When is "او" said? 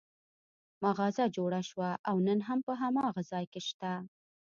2.09-2.15